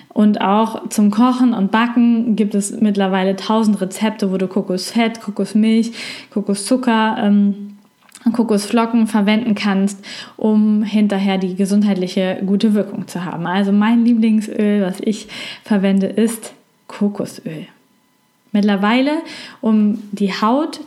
Und 0.08 0.40
auch 0.40 0.88
zum 0.88 1.10
Kochen 1.10 1.52
und 1.52 1.70
Backen 1.70 2.36
gibt 2.36 2.54
es 2.54 2.80
mittlerweile 2.80 3.36
tausend 3.36 3.80
Rezepte, 3.82 4.32
wo 4.32 4.38
du 4.38 4.48
Kokosfett, 4.48 5.20
Kokosmilch, 5.20 5.92
Kokoszucker, 6.30 7.18
ähm, 7.20 7.76
Kokosflocken 8.32 9.06
verwenden 9.06 9.54
kannst, 9.54 10.04
um 10.36 10.82
hinterher 10.82 11.38
die 11.38 11.54
gesundheitliche 11.54 12.42
gute 12.46 12.74
Wirkung 12.74 13.06
zu 13.06 13.24
haben. 13.24 13.46
Also 13.46 13.72
mein 13.72 14.04
Lieblingsöl, 14.04 14.82
was 14.82 15.00
ich 15.00 15.28
verwende, 15.62 16.06
ist 16.06 16.54
Kokosöl. 16.88 17.66
Mittlerweile, 18.52 19.18
um 19.60 19.98
die 20.12 20.32
Haut 20.32 20.80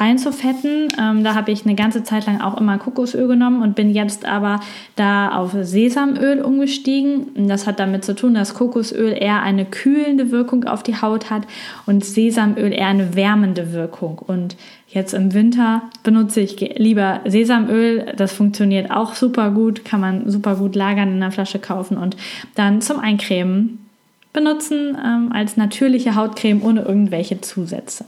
einzufetten. 0.00 0.88
Ähm, 0.98 1.22
da 1.22 1.34
habe 1.34 1.52
ich 1.52 1.64
eine 1.64 1.74
ganze 1.74 2.02
Zeit 2.02 2.26
lang 2.26 2.40
auch 2.40 2.58
immer 2.58 2.78
Kokosöl 2.78 3.28
genommen 3.28 3.62
und 3.62 3.76
bin 3.76 3.90
jetzt 3.90 4.24
aber 4.24 4.60
da 4.96 5.32
auf 5.32 5.54
Sesamöl 5.60 6.40
umgestiegen. 6.40 7.48
Das 7.48 7.66
hat 7.66 7.78
damit 7.78 8.04
zu 8.04 8.14
tun, 8.14 8.34
dass 8.34 8.54
Kokosöl 8.54 9.12
eher 9.12 9.42
eine 9.42 9.66
kühlende 9.66 10.30
Wirkung 10.30 10.64
auf 10.64 10.82
die 10.82 11.00
Haut 11.00 11.30
hat 11.30 11.42
und 11.86 12.04
Sesamöl 12.04 12.72
eher 12.72 12.88
eine 12.88 13.14
wärmende 13.14 13.72
Wirkung. 13.72 14.18
Und 14.18 14.56
jetzt 14.88 15.12
im 15.12 15.34
Winter 15.34 15.82
benutze 16.02 16.40
ich 16.40 16.58
lieber 16.78 17.20
Sesamöl. 17.26 18.06
Das 18.16 18.32
funktioniert 18.32 18.90
auch 18.90 19.14
super 19.14 19.50
gut, 19.50 19.84
kann 19.84 20.00
man 20.00 20.30
super 20.30 20.56
gut 20.56 20.74
lagern 20.74 21.12
in 21.12 21.20
der 21.20 21.30
Flasche 21.30 21.58
kaufen 21.58 21.98
und 21.98 22.16
dann 22.54 22.80
zum 22.80 22.98
Eincremen 23.00 23.86
benutzen 24.32 24.96
ähm, 25.04 25.30
als 25.32 25.58
natürliche 25.58 26.14
Hautcreme 26.14 26.62
ohne 26.62 26.82
irgendwelche 26.82 27.40
Zusätze. 27.40 28.06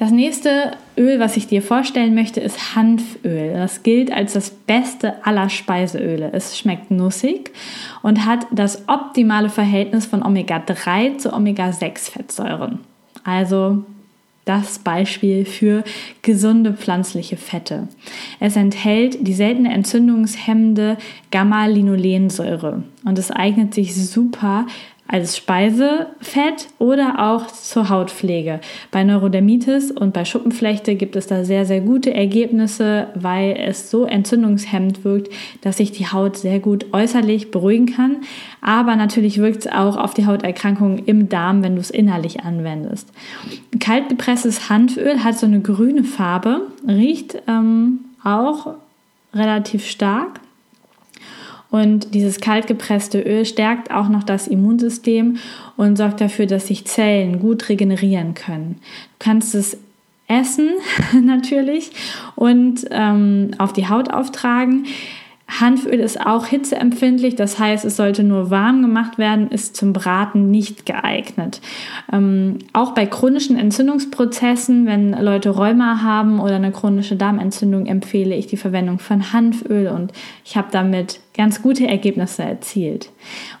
Das 0.00 0.12
nächste 0.12 0.70
Öl, 0.96 1.20
was 1.20 1.36
ich 1.36 1.46
dir 1.46 1.60
vorstellen 1.60 2.14
möchte, 2.14 2.40
ist 2.40 2.74
Hanföl. 2.74 3.52
Das 3.52 3.82
gilt 3.82 4.10
als 4.10 4.32
das 4.32 4.48
beste 4.48 5.26
aller 5.26 5.50
Speiseöle. 5.50 6.30
Es 6.32 6.58
schmeckt 6.58 6.90
nussig 6.90 7.50
und 8.00 8.24
hat 8.24 8.46
das 8.50 8.88
optimale 8.88 9.50
Verhältnis 9.50 10.06
von 10.06 10.22
Omega-3 10.22 11.18
zu 11.18 11.34
Omega-6-Fettsäuren. 11.34 12.78
Also 13.24 13.84
das 14.46 14.78
Beispiel 14.78 15.44
für 15.44 15.84
gesunde 16.22 16.72
pflanzliche 16.72 17.36
Fette. 17.36 17.88
Es 18.40 18.56
enthält 18.56 19.26
die 19.26 19.34
seltene 19.34 19.72
entzündungshemmende 19.72 20.96
Gamma-Linolensäure 21.30 22.84
und 23.04 23.18
es 23.18 23.30
eignet 23.30 23.74
sich 23.74 23.94
super 23.94 24.66
als 25.10 25.36
Speisefett 25.36 26.68
oder 26.78 27.16
auch 27.18 27.48
zur 27.48 27.88
Hautpflege. 27.88 28.60
Bei 28.92 29.02
Neurodermitis 29.02 29.90
und 29.90 30.12
bei 30.12 30.24
Schuppenflechte 30.24 30.94
gibt 30.94 31.16
es 31.16 31.26
da 31.26 31.44
sehr, 31.44 31.66
sehr 31.66 31.80
gute 31.80 32.14
Ergebnisse, 32.14 33.08
weil 33.16 33.56
es 33.58 33.90
so 33.90 34.04
entzündungshemmend 34.04 35.04
wirkt, 35.04 35.32
dass 35.62 35.78
sich 35.78 35.90
die 35.90 36.06
Haut 36.06 36.36
sehr 36.36 36.60
gut 36.60 36.86
äußerlich 36.92 37.50
beruhigen 37.50 37.86
kann. 37.86 38.18
Aber 38.60 38.94
natürlich 38.94 39.38
wirkt 39.38 39.66
es 39.66 39.72
auch 39.72 39.96
auf 39.96 40.14
die 40.14 40.26
Hauterkrankungen 40.26 41.04
im 41.06 41.28
Darm, 41.28 41.64
wenn 41.64 41.74
du 41.74 41.80
es 41.80 41.90
innerlich 41.90 42.44
anwendest. 42.44 43.08
Kaltgepresstes 43.80 44.70
Hanföl 44.70 45.24
hat 45.24 45.36
so 45.36 45.46
eine 45.46 45.60
grüne 45.60 46.04
Farbe, 46.04 46.68
riecht 46.86 47.42
ähm, 47.48 48.04
auch 48.22 48.74
relativ 49.34 49.84
stark 49.86 50.40
und 51.70 52.14
dieses 52.14 52.40
kaltgepresste 52.40 53.20
Öl 53.20 53.44
stärkt 53.44 53.90
auch 53.90 54.08
noch 54.08 54.24
das 54.24 54.48
Immunsystem 54.48 55.38
und 55.76 55.96
sorgt 55.96 56.20
dafür, 56.20 56.46
dass 56.46 56.66
sich 56.66 56.84
Zellen 56.86 57.38
gut 57.38 57.68
regenerieren 57.68 58.34
können. 58.34 58.80
Du 59.18 59.24
kannst 59.24 59.54
es 59.54 59.78
essen 60.26 60.70
natürlich 61.22 61.90
und 62.36 62.86
ähm, 62.90 63.52
auf 63.58 63.72
die 63.72 63.88
Haut 63.88 64.10
auftragen. 64.10 64.86
Hanföl 65.58 65.98
ist 65.98 66.24
auch 66.24 66.46
hitzeempfindlich, 66.46 67.34
das 67.34 67.58
heißt, 67.58 67.84
es 67.84 67.96
sollte 67.96 68.22
nur 68.22 68.50
warm 68.50 68.82
gemacht 68.82 69.18
werden, 69.18 69.50
ist 69.50 69.76
zum 69.76 69.92
Braten 69.92 70.50
nicht 70.50 70.86
geeignet. 70.86 71.60
Ähm, 72.12 72.58
auch 72.72 72.92
bei 72.94 73.06
chronischen 73.06 73.58
Entzündungsprozessen, 73.58 74.86
wenn 74.86 75.12
Leute 75.12 75.50
Rheuma 75.50 76.02
haben 76.02 76.38
oder 76.38 76.56
eine 76.56 76.70
chronische 76.70 77.16
Darmentzündung, 77.16 77.86
empfehle 77.86 78.36
ich 78.36 78.46
die 78.46 78.56
Verwendung 78.56 79.00
von 79.00 79.32
Hanföl 79.32 79.88
und 79.88 80.12
ich 80.44 80.56
habe 80.56 80.68
damit 80.70 81.20
ganz 81.36 81.62
gute 81.62 81.86
Ergebnisse 81.86 82.44
erzielt. 82.44 83.10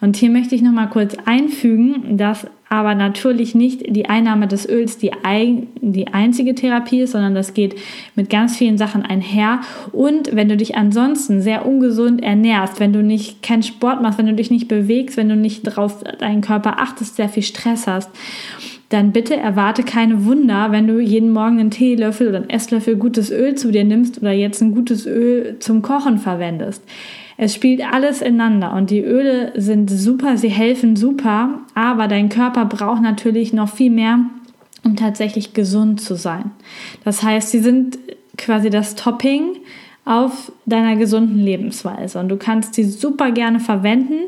Und 0.00 0.16
hier 0.16 0.30
möchte 0.30 0.54
ich 0.54 0.62
noch 0.62 0.72
mal 0.72 0.88
kurz 0.88 1.16
einfügen, 1.24 2.16
dass 2.16 2.46
aber 2.72 2.94
natürlich 2.94 3.56
nicht 3.56 3.82
die 3.94 4.08
Einnahme 4.08 4.46
des 4.46 4.66
Öls 4.66 4.96
die, 4.96 5.12
ein, 5.24 5.66
die 5.80 6.06
einzige 6.06 6.54
Therapie 6.54 7.00
ist, 7.00 7.10
sondern 7.10 7.34
das 7.34 7.52
geht 7.52 7.74
mit 8.14 8.30
ganz 8.30 8.56
vielen 8.56 8.78
Sachen 8.78 9.02
einher. 9.02 9.60
Und 9.90 10.36
wenn 10.36 10.48
du 10.48 10.56
dich 10.56 10.76
ansonsten 10.76 11.42
sehr 11.42 11.66
ungesund 11.66 12.22
ernährst, 12.22 12.78
wenn 12.78 12.92
du 12.92 13.02
nicht 13.02 13.42
keinen 13.42 13.64
Sport 13.64 14.00
machst, 14.00 14.20
wenn 14.20 14.26
du 14.26 14.34
dich 14.34 14.52
nicht 14.52 14.68
bewegst, 14.68 15.16
wenn 15.16 15.28
du 15.28 15.34
nicht 15.34 15.66
darauf 15.66 16.04
deinen 16.20 16.42
Körper 16.42 16.80
achtest, 16.80 17.16
sehr 17.16 17.28
viel 17.28 17.42
Stress 17.42 17.88
hast, 17.88 18.08
dann 18.88 19.10
bitte 19.10 19.36
erwarte 19.36 19.82
keine 19.82 20.24
Wunder, 20.24 20.70
wenn 20.70 20.86
du 20.86 21.00
jeden 21.00 21.32
Morgen 21.32 21.58
einen 21.58 21.72
Teelöffel 21.72 22.28
oder 22.28 22.38
einen 22.38 22.50
Esslöffel 22.50 22.94
gutes 22.94 23.32
Öl 23.32 23.56
zu 23.56 23.72
dir 23.72 23.84
nimmst 23.84 24.22
oder 24.22 24.30
jetzt 24.30 24.62
ein 24.62 24.76
gutes 24.76 25.06
Öl 25.06 25.56
zum 25.58 25.82
Kochen 25.82 26.18
verwendest. 26.18 26.84
Es 27.42 27.54
spielt 27.54 27.80
alles 27.82 28.20
ineinander 28.20 28.74
und 28.74 28.90
die 28.90 29.00
Öle 29.00 29.58
sind 29.58 29.88
super, 29.88 30.36
sie 30.36 30.50
helfen 30.50 30.94
super, 30.94 31.60
aber 31.74 32.06
dein 32.06 32.28
Körper 32.28 32.66
braucht 32.66 33.00
natürlich 33.00 33.54
noch 33.54 33.70
viel 33.70 33.90
mehr, 33.90 34.18
um 34.84 34.94
tatsächlich 34.94 35.54
gesund 35.54 36.02
zu 36.02 36.16
sein. 36.16 36.50
Das 37.02 37.22
heißt, 37.22 37.50
sie 37.50 37.60
sind 37.60 37.98
quasi 38.36 38.68
das 38.68 38.94
Topping 38.94 39.56
auf 40.04 40.52
deiner 40.66 40.96
gesunden 40.96 41.38
Lebensweise 41.38 42.20
und 42.20 42.28
du 42.28 42.36
kannst 42.36 42.74
sie 42.74 42.84
super 42.84 43.30
gerne 43.30 43.58
verwenden. 43.58 44.18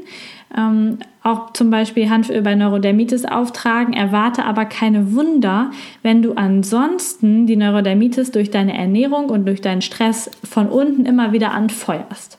Ähm, 0.57 0.97
auch 1.23 1.53
zum 1.53 1.69
Beispiel 1.69 2.09
Hanföl 2.09 2.41
bei 2.41 2.55
Neurodermitis 2.55 3.27
auftragen, 3.27 3.93
erwarte 3.93 4.47
aber 4.47 4.65
keine 4.65 5.13
Wunder, 5.13 5.71
wenn 6.03 6.23
du 6.23 6.33
ansonsten 6.33 7.47
die 7.47 7.57
Neurodermitis 7.57 8.31
durch 8.31 8.51
deine 8.51 8.75
Ernährung 8.75 9.29
und 9.29 9.45
durch 9.45 9.61
deinen 9.61 9.83
Stress 9.83 10.31
von 10.43 10.69
unten 10.71 11.05
immer 11.05 11.33
wieder 11.33 11.53
anfeuerst 11.53 12.39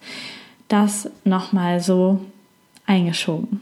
das 0.68 1.10
nochmal 1.24 1.80
so 1.80 2.20
eingeschoben. 2.86 3.62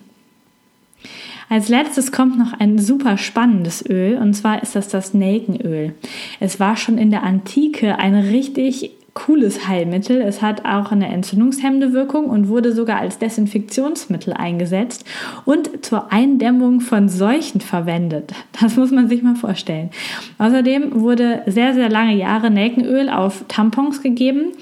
Als 1.49 1.67
letztes 1.67 2.13
kommt 2.13 2.37
noch 2.37 2.53
ein 2.53 2.79
super 2.79 3.17
spannendes 3.17 3.83
Öl 3.87 4.17
und 4.17 4.33
zwar 4.33 4.63
ist 4.63 4.75
das 4.75 4.87
das 4.87 5.13
Nelkenöl. 5.13 5.93
Es 6.39 6.61
war 6.61 6.77
schon 6.77 6.97
in 6.97 7.11
der 7.11 7.23
Antike 7.23 7.99
ein 7.99 8.15
richtig 8.15 8.91
cooles 9.13 9.67
Heilmittel. 9.67 10.21
Es 10.21 10.41
hat 10.41 10.63
auch 10.63 10.91
eine 10.91 11.09
entzündungshemmende 11.09 11.91
Wirkung 11.91 12.25
und 12.25 12.47
wurde 12.47 12.71
sogar 12.71 12.99
als 12.99 13.19
Desinfektionsmittel 13.19 14.33
eingesetzt 14.33 15.03
und 15.43 15.83
zur 15.83 16.13
Eindämmung 16.13 16.79
von 16.79 17.09
Seuchen 17.09 17.59
verwendet. 17.59 18.33
Das 18.61 18.77
muss 18.77 18.91
man 18.91 19.09
sich 19.09 19.21
mal 19.21 19.35
vorstellen. 19.35 19.89
Außerdem 20.37 21.01
wurde 21.01 21.41
sehr, 21.47 21.73
sehr 21.73 21.89
lange 21.89 22.15
Jahre 22.15 22.49
Nelkenöl 22.49 23.09
auf 23.09 23.43
Tampons 23.47 24.01
gegeben 24.01 24.53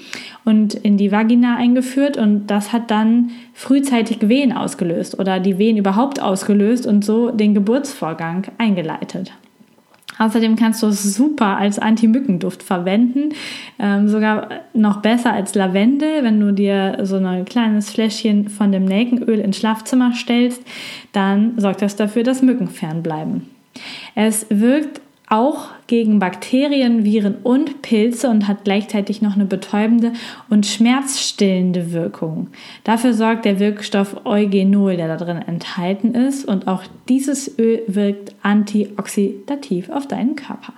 und 0.44 0.74
in 0.74 0.96
die 0.96 1.12
Vagina 1.12 1.56
eingeführt 1.56 2.16
und 2.16 2.46
das 2.46 2.72
hat 2.72 2.90
dann 2.90 3.30
frühzeitig 3.54 4.28
Wehen 4.28 4.52
ausgelöst 4.52 5.18
oder 5.18 5.40
die 5.40 5.58
Wehen 5.58 5.76
überhaupt 5.76 6.20
ausgelöst 6.20 6.86
und 6.86 7.04
so 7.04 7.30
den 7.30 7.54
Geburtsvorgang 7.54 8.46
eingeleitet. 8.58 9.32
Außerdem 10.20 10.56
kannst 10.56 10.82
du 10.82 10.88
es 10.88 11.14
super 11.14 11.56
als 11.56 11.78
Anti-Mückenduft 11.78 12.62
verwenden. 12.62 13.30
Ähm, 13.78 14.06
sogar 14.06 14.48
noch 14.74 15.00
besser 15.00 15.32
als 15.32 15.54
Lavendel, 15.54 16.22
wenn 16.22 16.38
du 16.38 16.52
dir 16.52 16.98
so 17.04 17.16
ein 17.16 17.46
kleines 17.46 17.90
Fläschchen 17.90 18.50
von 18.50 18.70
dem 18.70 18.84
Nelkenöl 18.84 19.40
ins 19.40 19.56
Schlafzimmer 19.56 20.12
stellst, 20.12 20.62
dann 21.12 21.58
sorgt 21.58 21.80
das 21.80 21.96
dafür, 21.96 22.22
dass 22.22 22.42
Mücken 22.42 22.68
fernbleiben. 22.68 23.48
Es 24.14 24.44
wirkt 24.50 25.00
auch 25.30 25.68
gegen 25.86 26.18
Bakterien, 26.18 27.04
Viren 27.04 27.36
und 27.36 27.82
Pilze 27.82 28.28
und 28.28 28.48
hat 28.48 28.64
gleichzeitig 28.64 29.22
noch 29.22 29.36
eine 29.36 29.46
betäubende 29.46 30.12
und 30.50 30.66
schmerzstillende 30.66 31.92
Wirkung. 31.92 32.48
Dafür 32.84 33.14
sorgt 33.14 33.44
der 33.44 33.60
Wirkstoff 33.60 34.26
Eugenol, 34.26 34.96
der 34.96 35.06
da 35.08 35.16
drin 35.16 35.38
enthalten 35.38 36.14
ist 36.14 36.44
und 36.44 36.66
auch 36.66 36.82
dieses 37.08 37.58
Öl 37.58 37.82
wirkt 37.86 38.34
antioxidativ 38.42 39.88
auf 39.88 40.08
deinen 40.08 40.34
Körper. 40.34 40.72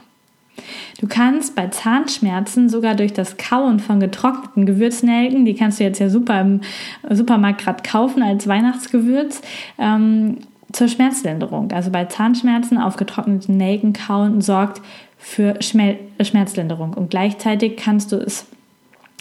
Du 1.00 1.09
kannst 1.09 1.56
bei 1.56 1.68
Zahnschmerzen 1.68 2.68
sogar 2.68 2.94
durch 2.94 3.14
das 3.14 3.38
Kauen 3.38 3.80
von 3.80 4.00
getrockneten 4.00 4.66
Gewürznelken, 4.66 5.47
die 5.47 5.54
kannst 5.54 5.80
du 5.80 5.85
jetzt 5.85 5.99
ja 5.99 6.11
super 6.11 6.40
im 6.40 6.61
Supermarkt 7.09 7.62
gerade 7.62 7.82
kaufen 7.82 8.23
als 8.23 8.47
Weihnachtsgewürz, 8.47 9.40
ähm, 9.78 10.38
zur 10.73 10.88
Schmerzlinderung. 10.88 11.71
Also 11.73 11.91
bei 11.91 12.05
Zahnschmerzen 12.07 12.79
auf 12.79 12.97
getrockneten 12.97 13.57
Nelken 13.57 13.93
kauen 13.93 14.41
sorgt 14.41 14.81
für 15.19 15.59
Schmerzlinderung. 15.62 16.95
Und 16.95 17.11
gleichzeitig 17.11 17.76
kannst 17.76 18.12
du 18.12 18.17
es 18.17 18.47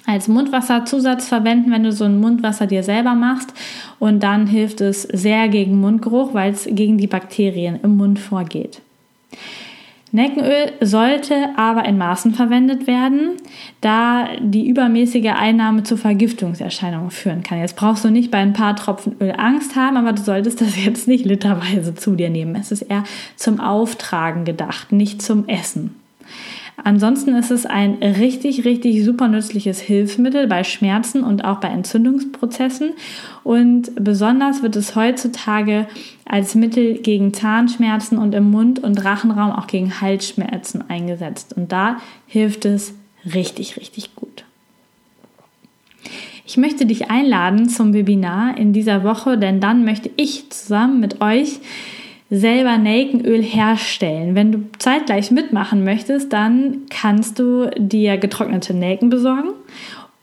als 0.06 0.28
Mundwasserzusatz 0.28 1.28
verwenden, 1.28 1.72
wenn 1.72 1.84
du 1.84 1.92
so 1.92 2.06
ein 2.06 2.20
Mundwasser 2.20 2.68
dir 2.68 2.84
selber 2.84 3.14
machst. 3.14 3.54
Und 4.00 4.22
dann 4.24 4.48
hilft 4.48 4.82
es 4.82 5.04
sehr 5.04 5.48
gegen 5.48 5.80
Mundgeruch, 5.80 6.34
weil 6.34 6.52
es 6.52 6.68
gegen 6.70 6.98
die 6.98 7.08
Bakterien 7.08 7.80
im 7.84 7.98
Mund 7.98 8.20
vorgeht. 8.20 8.82
Neckenöl 10.14 10.74
sollte 10.82 11.50
aber 11.56 11.86
in 11.86 11.98
Maßen 11.98 12.34
verwendet 12.34 12.86
werden, 12.86 13.38
da 13.80 14.28
die 14.42 14.68
übermäßige 14.68 15.32
Einnahme 15.38 15.84
zu 15.84 15.96
Vergiftungserscheinungen 15.96 17.12
führen 17.12 17.44
kann. 17.44 17.60
Jetzt 17.60 17.78
brauchst 17.78 18.04
du 18.04 18.10
nicht 18.10 18.30
bei 18.30 18.40
ein 18.40 18.54
paar 18.54 18.76
Tropfen 18.76 19.16
Öl 19.22 19.34
Angst 19.38 19.76
haben, 19.78 19.96
aber 19.96 20.12
du 20.12 20.22
solltest 20.22 20.60
das 20.60 20.84
jetzt 20.84 21.08
nicht 21.08 21.26
literweise 21.26 21.96
zu 21.96 22.16
dir 22.16 22.30
nehmen. 22.30 22.56
Es 22.56 22.72
ist 22.72 22.82
eher 22.82 23.04
zum 23.38 23.62
Auftragen 23.62 24.44
gedacht, 24.44 24.92
nicht 24.92 25.22
zum 25.22 25.48
Essen. 25.48 26.01
Ansonsten 26.84 27.36
ist 27.36 27.52
es 27.52 27.66
ein 27.66 27.96
richtig, 28.02 28.66
richtig 28.66 29.04
super 29.06 29.28
nützliches 29.28 29.80
Hilfsmittel 29.80 30.48
bei 30.48 30.64
Schmerzen 30.64 31.24
und 31.24 31.46
auch 31.46 31.60
bei 31.60 31.68
Entzündungsprozessen. 31.68 32.92
Und 33.44 33.92
besonders 33.96 34.64
wird 34.64 34.76
es 34.76 34.96
heutzutage 34.96 35.88
als 36.26 36.56
Mittel 36.56 37.00
gegen 37.00 37.34
Zahnschmerzen 37.34 38.18
und 38.18 38.34
im 38.34 38.50
Mund- 38.50 38.80
und 38.80 39.04
Rachenraum 39.04 39.52
auch 39.52 39.68
gegen 39.68 40.02
Halsschmerzen 40.02 40.90
eingesetzt. 40.90 41.54
Und 41.56 41.72
da 41.72 41.98
hilft 42.26 42.66
es 42.66 42.94
richtig, 43.26 43.78
richtig 43.78 44.16
gut. 44.16 44.44
Ich 46.46 46.58
möchte 46.58 46.86
dich 46.86 47.10
einladen 47.10 47.70
zum 47.70 47.94
Webinar 47.94 48.58
in 48.58 48.74
dieser 48.74 49.04
Woche, 49.04 49.38
denn 49.38 49.62
dann 49.62 49.86
möchte 49.86 50.10
ich 50.18 50.50
zusammen 50.50 51.00
mit 51.00 51.22
euch 51.22 51.60
selber 52.32 52.78
Nelkenöl 52.78 53.44
herstellen. 53.44 54.36
Wenn 54.36 54.52
du 54.54 54.60
zeitgleich 54.80 55.30
mitmachen 55.32 55.84
möchtest, 55.84 56.32
dann 56.32 56.84
kannst 56.90 57.38
du 57.38 57.70
dir 57.78 58.18
getrocknete 58.18 58.74
Nelken 58.74 59.10
besorgen 59.10 59.50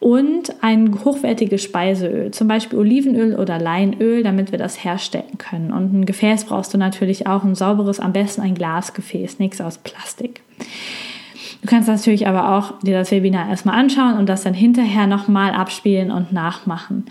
und 0.00 0.62
ein 0.62 1.04
hochwertiges 1.04 1.62
Speiseöl, 1.62 2.30
zum 2.30 2.48
Beispiel 2.48 2.78
Olivenöl 2.78 3.36
oder 3.36 3.58
Leinöl, 3.58 4.22
damit 4.22 4.52
wir 4.52 4.58
das 4.58 4.82
herstellen 4.82 5.36
können. 5.36 5.70
Und 5.70 5.92
ein 5.92 6.06
Gefäß 6.06 6.46
brauchst 6.46 6.72
du 6.72 6.78
natürlich 6.78 7.26
auch, 7.26 7.44
ein 7.44 7.54
sauberes, 7.54 8.00
am 8.00 8.14
besten 8.14 8.40
ein 8.40 8.54
Glasgefäß, 8.54 9.38
nichts 9.38 9.60
aus 9.60 9.76
Plastik. 9.78 10.40
Du 11.60 11.66
kannst 11.66 11.88
natürlich 11.88 12.28
aber 12.28 12.56
auch 12.56 12.78
dir 12.80 12.96
das 12.96 13.10
Webinar 13.10 13.48
erstmal 13.48 13.78
anschauen 13.78 14.16
und 14.16 14.28
das 14.28 14.44
dann 14.44 14.54
hinterher 14.54 15.08
nochmal 15.08 15.52
abspielen 15.52 16.12
und 16.12 16.32
nachmachen. 16.32 17.04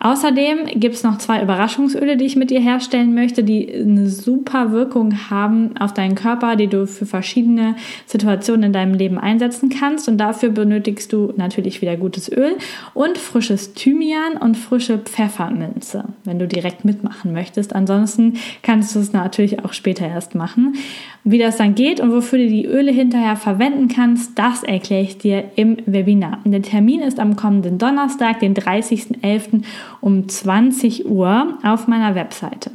Außerdem 0.00 0.66
gibt 0.80 0.96
es 0.96 1.04
noch 1.04 1.18
zwei 1.18 1.40
Überraschungsöle, 1.40 2.16
die 2.16 2.24
ich 2.24 2.34
mit 2.34 2.50
dir 2.50 2.60
herstellen 2.60 3.14
möchte, 3.14 3.44
die 3.44 3.72
eine 3.72 4.08
super 4.08 4.72
Wirkung 4.72 5.30
haben 5.30 5.76
auf 5.78 5.94
deinen 5.94 6.16
Körper, 6.16 6.56
die 6.56 6.66
du 6.66 6.88
für 6.88 7.06
verschiedene 7.06 7.76
Situationen 8.06 8.64
in 8.64 8.72
deinem 8.72 8.94
Leben 8.94 9.16
einsetzen 9.16 9.68
kannst. 9.68 10.08
Und 10.08 10.18
dafür 10.18 10.48
benötigst 10.48 11.12
du 11.12 11.32
natürlich 11.36 11.80
wieder 11.80 11.96
gutes 11.96 12.30
Öl 12.32 12.56
und 12.94 13.16
frisches 13.16 13.74
Thymian 13.74 14.36
und 14.40 14.56
frische 14.56 14.98
Pfefferminze, 14.98 16.04
wenn 16.24 16.40
du 16.40 16.48
direkt 16.48 16.84
mitmachen 16.84 17.32
möchtest. 17.32 17.72
Ansonsten 17.72 18.34
kannst 18.62 18.96
du 18.96 18.98
es 18.98 19.12
natürlich 19.12 19.64
auch 19.64 19.72
später 19.72 20.06
erst 20.08 20.34
machen. 20.34 20.74
Wie 21.22 21.38
das 21.38 21.56
dann 21.56 21.74
geht 21.74 22.00
und 22.00 22.12
wofür 22.12 22.38
du 22.38 22.48
die 22.48 22.66
Öle 22.66 22.92
hinterher 22.92 23.36
verwenden 23.36 23.83
kannst, 23.88 24.38
das 24.38 24.62
erkläre 24.62 25.02
ich 25.02 25.18
dir 25.18 25.44
im 25.56 25.76
Webinar. 25.86 26.38
Der 26.44 26.62
Termin 26.62 27.00
ist 27.00 27.20
am 27.20 27.36
kommenden 27.36 27.78
Donnerstag, 27.78 28.40
den 28.40 28.54
30.11. 28.54 29.64
um 30.00 30.28
20 30.28 31.06
Uhr 31.06 31.58
auf 31.62 31.88
meiner 31.88 32.14
Webseite. 32.14 32.70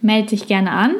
Melde 0.00 0.30
dich 0.30 0.46
gerne 0.46 0.70
an 0.72 0.94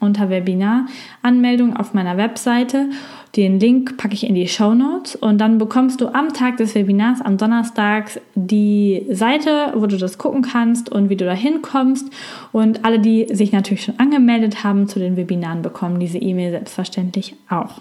unter 0.00 0.30
Webinar 0.30 0.86
Anmeldung 1.22 1.76
auf 1.76 1.92
meiner 1.92 2.16
Webseite 2.16 2.88
den 3.36 3.60
Link 3.60 3.96
packe 3.96 4.14
ich 4.14 4.26
in 4.26 4.34
die 4.34 4.48
Show 4.48 4.74
Notes 4.74 5.14
und 5.14 5.38
dann 5.38 5.58
bekommst 5.58 6.00
du 6.00 6.08
am 6.08 6.32
Tag 6.32 6.56
des 6.56 6.74
Webinars, 6.74 7.20
am 7.20 7.36
Donnerstag, 7.36 8.20
die 8.34 9.06
Seite, 9.10 9.72
wo 9.76 9.86
du 9.86 9.96
das 9.98 10.18
gucken 10.18 10.42
kannst 10.42 10.90
und 10.90 11.10
wie 11.10 11.16
du 11.16 11.24
da 11.24 11.32
hinkommst. 11.32 12.10
Und 12.50 12.84
alle, 12.84 12.98
die 12.98 13.28
sich 13.30 13.52
natürlich 13.52 13.84
schon 13.84 13.98
angemeldet 14.00 14.64
haben 14.64 14.88
zu 14.88 14.98
den 14.98 15.16
Webinaren, 15.16 15.62
bekommen 15.62 16.00
diese 16.00 16.18
E-Mail 16.18 16.50
selbstverständlich 16.50 17.36
auch. 17.48 17.80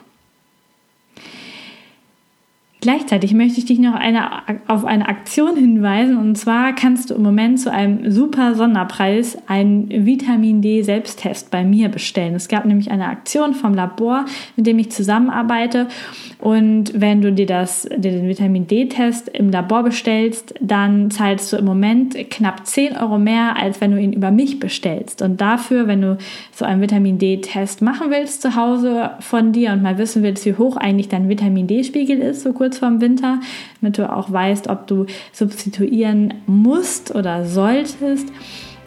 Gleichzeitig 2.82 3.34
möchte 3.34 3.60
ich 3.60 3.66
dich 3.66 3.78
noch 3.80 3.94
eine, 3.94 4.30
auf 4.68 4.86
eine 4.86 5.10
Aktion 5.10 5.58
hinweisen 5.58 6.18
und 6.18 6.38
zwar 6.38 6.74
kannst 6.74 7.10
du 7.10 7.16
im 7.16 7.24
Moment 7.24 7.60
zu 7.60 7.70
einem 7.70 8.10
super 8.10 8.56
Sonderpreis 8.56 9.38
einen 9.48 10.06
Vitamin 10.06 10.62
D 10.62 10.82
Selbsttest 10.82 11.52
bei 11.52 11.66
mir 11.66 11.90
bestellen. 11.90 12.36
Es 12.36 12.48
gab 12.48 12.64
nämlich 12.64 12.90
eine 12.90 13.08
Aktion 13.08 13.54
vom 13.54 13.74
Labor, 13.74 14.26
mit 14.56 14.66
dem 14.66 14.80
ich 14.80 14.92
zusammenarbeite 14.92 15.88
und 16.40 16.94
wenn 16.96 17.22
du 17.22 17.34
dir 17.34 17.46
das, 17.46 17.82
dir 17.82 18.12
den 18.12 18.30
Vitamin 18.30 18.66
D 18.66 18.88
Test 18.88 19.28
im 19.28 19.50
Labor 19.50 19.84
bestellst, 19.84 20.54
dann 20.62 21.12
zahlst 21.12 21.52
du 21.52 21.58
im 21.58 21.66
Moment 21.66 22.16
knapp 22.30 22.66
10 22.66 22.96
Euro 22.96 23.20
mehr, 23.20 23.58
als 23.58 23.82
wenn 23.82 23.92
du 23.92 24.00
ihn 24.00 24.14
über 24.14 24.32
mich 24.32 24.58
bestellst. 24.60 25.22
Und 25.22 25.42
dafür, 25.42 25.88
wenn 25.88 26.02
du 26.02 26.18
so 26.54 26.64
einen 26.64 26.82
Vitamin 26.82 27.18
D 27.18 27.42
Test 27.42 27.82
machen 27.82 28.10
willst 28.10 28.42
zu 28.42 28.56
Hause 28.56 29.12
von 29.20 29.52
dir 29.52 29.74
und 29.74 29.82
mal 29.82 29.98
wissen 29.98 30.24
willst, 30.24 30.46
wie 30.46 30.54
hoch 30.54 30.78
eigentlich 30.78 31.10
dein 31.10 31.28
Vitamin 31.28 31.68
D 31.68 31.84
Spiegel 31.84 32.20
ist, 32.20 32.44
so 32.44 32.54
kurz 32.54 32.69
kurz 32.70 32.78
vorm 32.78 33.02
Winter, 33.02 33.40
damit 33.82 33.98
du 33.98 34.12
auch 34.12 34.32
weißt, 34.32 34.68
ob 34.68 34.86
du 34.86 35.08
substituieren 35.34 36.36
musst 36.46 37.16
oder 37.16 37.46
solltest. 37.46 38.28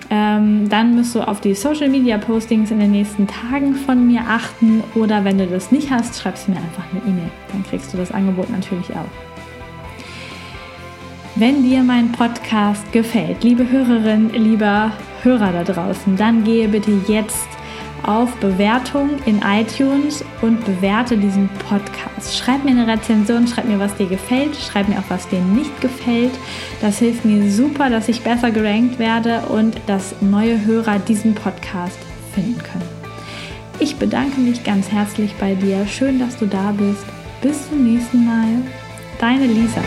Ähm, 0.09 0.69
dann 0.69 0.95
musst 0.95 1.15
du 1.15 1.21
auf 1.27 1.41
die 1.41 1.55
Social 1.55 1.89
Media 1.89 2.19
Postings 2.19 2.71
in 2.71 2.79
den 2.79 2.93
nächsten 2.93 3.27
Tagen 3.27 3.75
von 3.75 4.07
mir 4.07 4.21
achten 4.29 4.85
oder 4.95 5.25
wenn 5.25 5.39
du 5.39 5.47
das 5.47 5.73
nicht 5.73 5.91
hast, 5.91 6.21
schreibst 6.21 6.47
du 6.47 6.53
mir 6.53 6.59
einfach 6.59 6.85
eine 6.93 7.01
E-Mail. 7.11 7.31
Dann 7.51 7.65
kriegst 7.65 7.93
du 7.93 7.97
das 7.97 8.13
Angebot 8.13 8.51
natürlich 8.51 8.91
auch. 8.91 9.11
Wenn 11.35 11.65
dir 11.65 11.83
mein 11.83 12.13
Podcast 12.13 12.93
gefällt, 12.93 13.43
liebe 13.43 13.69
Hörerinnen, 13.69 14.33
lieber 14.35 14.93
Hörer 15.23 15.53
da 15.53 15.65
draußen, 15.65 16.17
dann 16.17 16.45
gehe 16.45 16.69
bitte 16.69 16.93
jetzt 17.09 17.49
auf 18.05 18.35
Bewertung 18.37 19.11
in 19.27 19.41
iTunes 19.43 20.25
und 20.41 20.65
bewerte 20.65 21.17
diesen 21.17 21.49
Podcast. 21.69 22.37
Schreib 22.37 22.65
mir 22.65 22.71
eine 22.71 22.87
Rezension, 22.87 23.47
schreib 23.47 23.67
mir, 23.67 23.79
was 23.79 23.95
dir 23.95 24.07
gefällt, 24.07 24.57
schreib 24.57 24.89
mir 24.89 24.99
auch, 24.99 25.09
was 25.09 25.29
dir 25.29 25.41
nicht 25.41 25.81
gefällt. 25.81 26.33
Das 26.81 26.99
hilft 26.99 27.25
mir 27.25 27.51
super, 27.51 27.91
dass 27.91 28.09
ich 28.09 28.23
besser 28.23 28.51
gerankt 28.51 28.99
werde 28.99 29.43
und 29.49 29.81
dass 29.87 30.15
neue 30.21 30.65
Hörer 30.65 30.99
diesen 30.99 31.35
Podcast 31.35 31.99
finden 32.35 32.63
können. 32.63 33.03
Ich 33.79 33.97
bedanke 33.97 34.41
mich 34.41 34.63
ganz 34.65 34.91
herzlich 34.91 35.35
bei 35.41 35.55
dir. 35.55 35.87
Schön, 35.87 36.19
dass 36.19 36.37
du 36.37 36.47
da 36.47 36.73
bist. 36.73 37.05
Bis 37.41 37.69
zum 37.69 37.85
nächsten 37.85 38.25
Mal. 38.25 38.63
Deine 39.19 39.47
Lisa. 39.47 39.83